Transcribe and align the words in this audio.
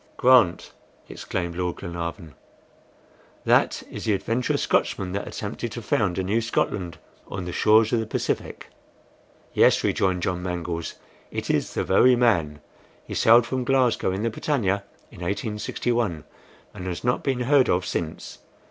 '""Grant!" 0.17 0.71
exclaimed 1.07 1.55
Lord 1.55 1.75
Glenarvan. 1.75 2.33
"That 3.45 3.83
is 3.91 4.05
the 4.05 4.13
adventurous 4.15 4.63
Scotchman 4.63 5.11
that 5.11 5.27
attempted 5.27 5.71
to 5.73 5.81
found 5.83 6.17
a 6.17 6.23
new 6.23 6.41
Scotland 6.41 6.97
on 7.27 7.45
the 7.45 7.51
shores 7.51 7.93
of 7.93 7.99
the 7.99 8.07
Pacific." 8.07 8.71
"Yes," 9.53 9.83
rejoined 9.83 10.23
John 10.23 10.41
Mangles, 10.41 10.95
"it 11.29 11.51
is 11.51 11.75
the 11.75 11.83
very 11.83 12.15
man. 12.15 12.61
He 13.05 13.13
sailed 13.13 13.45
from 13.45 13.63
Glasgow 13.63 14.11
in 14.11 14.23
the 14.23 14.31
BRITANNIA 14.31 14.83
in 15.11 15.19
1861, 15.21 16.23
and 16.73 16.87
has 16.87 17.03
not 17.03 17.23
been 17.23 17.41
heard 17.41 17.69
of 17.69 17.85
since." 17.85 18.39